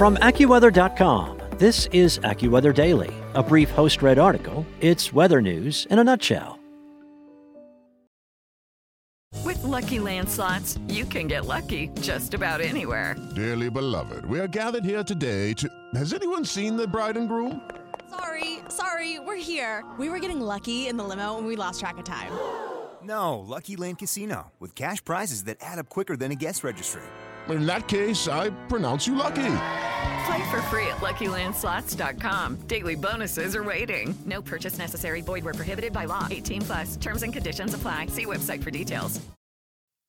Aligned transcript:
From 0.00 0.16
AccuWeather.com, 0.16 1.38
this 1.58 1.84
is 1.92 2.20
AccuWeather 2.20 2.74
Daily, 2.74 3.10
a 3.34 3.42
brief 3.42 3.68
host 3.68 4.00
read 4.00 4.18
article. 4.18 4.64
It's 4.80 5.12
weather 5.12 5.42
news 5.42 5.86
in 5.90 5.98
a 5.98 6.02
nutshell. 6.02 6.58
With 9.44 9.58
LuckyLand 9.58 10.30
Slots, 10.30 10.78
you 10.88 11.04
can 11.04 11.26
get 11.26 11.44
lucky 11.44 11.88
just 12.00 12.32
about 12.32 12.62
anywhere. 12.62 13.14
Dearly 13.36 13.68
beloved, 13.68 14.24
we 14.24 14.40
are 14.40 14.48
gathered 14.48 14.86
here 14.86 15.04
today 15.04 15.52
to. 15.52 15.68
Has 15.94 16.14
anyone 16.14 16.46
seen 16.46 16.78
the 16.78 16.86
bride 16.86 17.18
and 17.18 17.28
groom? 17.28 17.60
Sorry, 18.08 18.60
sorry, 18.70 19.18
we're 19.18 19.36
here. 19.36 19.84
We 19.98 20.08
were 20.08 20.18
getting 20.18 20.40
lucky 20.40 20.88
in 20.88 20.96
the 20.96 21.04
limo 21.04 21.36
and 21.36 21.46
we 21.46 21.56
lost 21.56 21.78
track 21.78 21.98
of 21.98 22.04
time. 22.04 22.32
No, 23.02 23.38
Lucky 23.38 23.76
Land 23.76 23.98
Casino, 23.98 24.52
with 24.60 24.74
cash 24.74 25.02
prizes 25.02 25.44
that 25.44 25.56
add 25.62 25.78
up 25.78 25.88
quicker 25.88 26.18
than 26.18 26.32
a 26.32 26.34
guest 26.34 26.62
registry. 26.62 27.00
In 27.48 27.66
that 27.66 27.88
case, 27.88 28.28
I 28.28 28.50
pronounce 28.68 29.06
you 29.06 29.14
lucky. 29.14 29.56
Play 30.26 30.50
for 30.50 30.60
free 30.62 30.86
at 30.86 30.98
LuckyLandSlots.com. 30.98 32.56
Daily 32.66 32.96
bonuses 32.96 33.54
are 33.54 33.64
waiting. 33.64 34.14
No 34.26 34.42
purchase 34.42 34.78
necessary. 34.78 35.20
Void 35.22 35.44
where 35.44 35.54
prohibited 35.54 35.92
by 35.92 36.06
law. 36.06 36.26
18 36.30 36.62
plus. 36.62 36.96
Terms 36.96 37.22
and 37.22 37.32
conditions 37.32 37.74
apply. 37.74 38.06
See 38.06 38.26
website 38.26 38.62
for 38.62 38.70
details. 38.70 39.20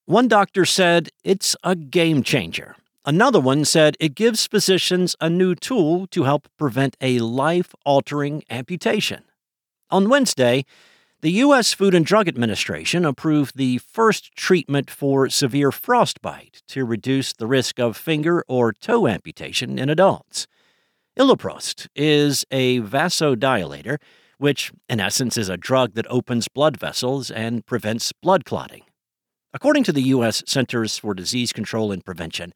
One 0.05 0.27
doctor 0.27 0.65
said 0.65 1.09
it's 1.23 1.55
a 1.63 1.75
game 1.75 2.23
changer. 2.23 2.75
Another 3.05 3.39
one 3.39 3.65
said 3.65 3.95
it 3.99 4.13
gives 4.13 4.45
physicians 4.45 5.15
a 5.21 5.29
new 5.29 5.55
tool 5.55 6.05
to 6.07 6.23
help 6.23 6.47
prevent 6.57 6.97
a 6.99 7.19
life 7.19 7.73
altering 7.85 8.43
amputation. 8.49 9.23
On 9.89 10.09
Wednesday, 10.09 10.65
the 11.21 11.31
U.S. 11.33 11.71
Food 11.71 11.93
and 11.93 12.03
Drug 12.03 12.27
Administration 12.27 13.05
approved 13.05 13.55
the 13.55 13.77
first 13.77 14.35
treatment 14.35 14.89
for 14.89 15.29
severe 15.29 15.71
frostbite 15.71 16.63
to 16.69 16.83
reduce 16.83 17.31
the 17.31 17.45
risk 17.45 17.79
of 17.79 17.95
finger 17.95 18.43
or 18.47 18.73
toe 18.73 19.07
amputation 19.07 19.77
in 19.77 19.87
adults. 19.87 20.47
Iloprost 21.19 21.87
is 21.95 22.43
a 22.49 22.79
vasodilator, 22.81 23.99
which 24.39 24.71
in 24.89 24.99
essence 24.99 25.37
is 25.37 25.47
a 25.47 25.57
drug 25.57 25.93
that 25.93 26.07
opens 26.09 26.47
blood 26.47 26.77
vessels 26.77 27.29
and 27.29 27.67
prevents 27.67 28.11
blood 28.13 28.43
clotting. 28.43 28.81
According 29.53 29.83
to 29.83 29.91
the 29.91 30.03
U.S. 30.03 30.41
Centers 30.47 30.97
for 30.97 31.13
Disease 31.13 31.53
Control 31.53 31.91
and 31.91 32.03
Prevention, 32.03 32.51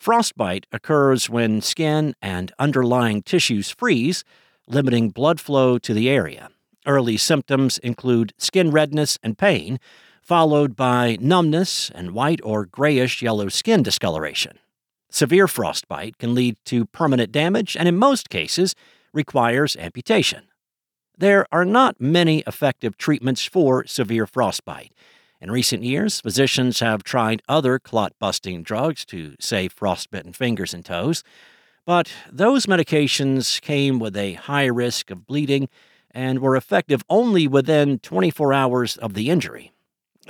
frostbite 0.00 0.66
occurs 0.72 1.30
when 1.30 1.60
skin 1.60 2.14
and 2.20 2.50
underlying 2.58 3.22
tissues 3.22 3.70
freeze, 3.70 4.24
limiting 4.66 5.10
blood 5.10 5.38
flow 5.38 5.78
to 5.78 5.94
the 5.94 6.10
area. 6.10 6.50
Early 6.90 7.18
symptoms 7.18 7.78
include 7.78 8.32
skin 8.36 8.72
redness 8.72 9.16
and 9.22 9.38
pain, 9.38 9.78
followed 10.22 10.74
by 10.74 11.18
numbness 11.20 11.88
and 11.94 12.10
white 12.10 12.40
or 12.42 12.66
grayish 12.66 13.22
yellow 13.22 13.48
skin 13.48 13.84
discoloration. 13.84 14.58
Severe 15.08 15.46
frostbite 15.46 16.18
can 16.18 16.34
lead 16.34 16.56
to 16.64 16.86
permanent 16.86 17.30
damage 17.30 17.76
and, 17.76 17.86
in 17.86 17.96
most 17.96 18.28
cases, 18.28 18.74
requires 19.12 19.76
amputation. 19.76 20.48
There 21.16 21.46
are 21.52 21.64
not 21.64 22.00
many 22.00 22.42
effective 22.44 22.98
treatments 22.98 23.44
for 23.44 23.86
severe 23.86 24.26
frostbite. 24.26 24.92
In 25.40 25.52
recent 25.52 25.84
years, 25.84 26.20
physicians 26.20 26.80
have 26.80 27.04
tried 27.04 27.40
other 27.48 27.78
clot 27.78 28.14
busting 28.18 28.64
drugs 28.64 29.04
to 29.06 29.36
save 29.38 29.72
frostbitten 29.74 30.32
fingers 30.32 30.74
and 30.74 30.84
toes, 30.84 31.22
but 31.86 32.10
those 32.32 32.66
medications 32.66 33.60
came 33.60 34.00
with 34.00 34.16
a 34.16 34.32
high 34.32 34.66
risk 34.66 35.12
of 35.12 35.24
bleeding 35.28 35.68
and 36.12 36.40
were 36.40 36.56
effective 36.56 37.02
only 37.08 37.46
within 37.46 37.98
24 37.98 38.52
hours 38.52 38.96
of 38.96 39.14
the 39.14 39.30
injury. 39.30 39.72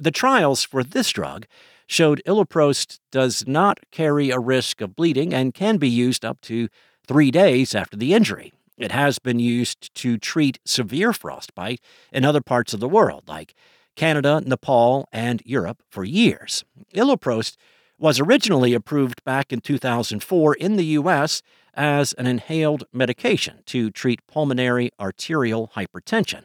The 0.01 0.11
trials 0.11 0.65
for 0.65 0.83
this 0.83 1.11
drug 1.11 1.47
showed 1.87 2.23
iloprost 2.27 3.01
does 3.11 3.45
not 3.47 3.81
carry 3.91 4.31
a 4.31 4.39
risk 4.39 4.81
of 4.81 4.95
bleeding 4.95 5.35
and 5.35 5.55
can 5.55 5.77
be 5.77 5.89
used 5.89 6.25
up 6.25 6.41
to 6.43 6.69
three 7.07 7.31
days 7.31 7.75
after 7.75 7.97
the 7.97 8.15
injury. 8.15 8.53
It 8.79 8.93
has 8.93 9.19
been 9.19 9.39
used 9.39 9.95
to 9.97 10.17
treat 10.17 10.59
severe 10.65 11.13
frostbite 11.13 11.81
in 12.13 12.25
other 12.25 12.41
parts 12.41 12.73
of 12.73 12.81
the 12.81 12.89
world, 12.89 13.25
like 13.27 13.55
Canada, 13.97 14.41
Nepal, 14.45 15.09
and 15.13 15.43
Europe, 15.45 15.83
for 15.91 16.05
years. 16.05 16.65
Iloprost 16.95 17.57
was 17.99 18.19
originally 18.19 18.73
approved 18.73 19.23
back 19.25 19.53
in 19.53 19.61
2004 19.61 20.55
in 20.55 20.77
the 20.77 20.85
U.S. 20.85 21.43
as 21.81 22.13
an 22.13 22.27
inhaled 22.27 22.85
medication 22.93 23.63
to 23.65 23.91
treat 23.91 24.27
pulmonary 24.27 24.91
arterial 25.01 25.73
hypertension, 25.75 26.43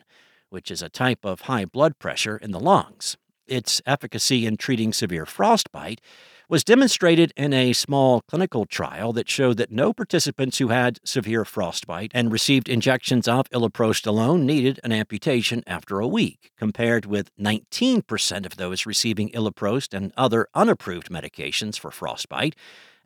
which 0.49 0.71
is 0.71 0.81
a 0.81 0.87
type 0.87 1.25
of 1.25 1.41
high 1.41 1.65
blood 1.65 1.99
pressure 1.99 2.37
in 2.37 2.51
the 2.51 2.59
lungs. 2.59 3.17
Its 3.45 3.81
efficacy 3.85 4.45
in 4.45 4.55
treating 4.55 4.93
severe 4.93 5.25
frostbite 5.25 5.99
was 6.47 6.63
demonstrated 6.63 7.33
in 7.35 7.51
a 7.51 7.73
small 7.73 8.21
clinical 8.21 8.65
trial 8.65 9.11
that 9.11 9.29
showed 9.29 9.57
that 9.57 9.71
no 9.71 9.91
participants 9.91 10.59
who 10.59 10.69
had 10.69 10.99
severe 11.03 11.43
frostbite 11.43 12.11
and 12.13 12.31
received 12.31 12.69
injections 12.69 13.27
of 13.27 13.49
iloprost 13.49 14.07
alone 14.07 14.45
needed 14.45 14.79
an 14.85 14.93
amputation 14.93 15.63
after 15.67 15.99
a 15.99 16.07
week, 16.07 16.51
compared 16.57 17.05
with 17.05 17.29
19% 17.37 18.45
of 18.45 18.55
those 18.55 18.85
receiving 18.85 19.29
iloprost 19.31 19.93
and 19.93 20.13
other 20.15 20.47
unapproved 20.53 21.09
medications 21.09 21.77
for 21.77 21.91
frostbite, 21.91 22.55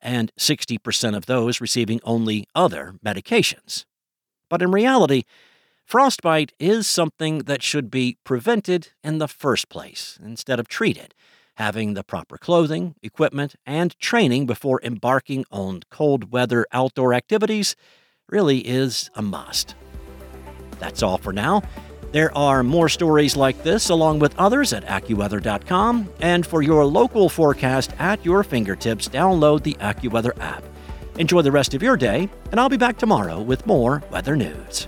and 0.02 0.32
60% 0.40 1.16
of 1.16 1.26
those 1.26 1.62
receiving 1.62 2.00
only 2.04 2.48
other 2.56 2.96
medications. 3.06 3.86
But 4.50 4.62
in 4.62 4.72
reality, 4.72 5.24
frostbite 5.86 6.54
is 6.60 6.88
something 6.88 7.40
that 7.40 7.64
should 7.64 7.92
be 7.92 8.18
prevented 8.24 8.90
in 9.04 9.18
the 9.18 9.28
first 9.28 9.70
place 9.70 10.20
instead 10.24 10.60
of 10.60 10.68
treated 10.68 11.14
having 11.60 11.94
the 11.94 12.04
proper 12.06 12.38
clothing, 12.38 12.96
equipment, 13.04 13.54
and 13.66 14.00
training 14.00 14.46
before 14.46 14.80
embarking 14.82 15.44
on 15.52 15.82
cold 15.92 16.32
weather 16.32 16.66
outdoor 16.72 17.14
activities 17.14 17.76
really 18.30 18.60
is 18.60 19.10
a 19.14 19.22
must. 19.22 19.76
That's 20.80 21.04
all 21.04 21.18
for 21.18 21.34
now. 21.34 21.62
There 22.12 22.36
are 22.36 22.64
more 22.64 22.90
stories 22.90 23.36
like 23.36 23.62
this, 23.64 23.90
along 23.90 24.20
with 24.20 24.38
others, 24.40 24.74
at 24.74 24.86
AccuWeather.com. 24.86 26.10
And 26.22 26.46
for 26.46 26.62
your 26.62 26.86
local 26.86 27.30
forecast 27.30 27.92
at 28.00 28.24
your 28.26 28.44
fingertips, 28.44 29.08
download 29.08 29.64
the 29.64 29.76
AccuWeather 29.76 30.38
app. 30.42 30.64
Enjoy 31.20 31.42
the 31.42 31.52
rest 31.52 31.74
of 31.74 31.84
your 31.84 31.98
day, 31.98 32.30
and 32.52 32.60
I'll 32.60 32.70
be 32.70 32.78
back 32.78 32.98
tomorrow 32.98 33.42
with 33.42 33.68
more 33.68 34.02
weather 34.10 34.36
news. 34.36 34.88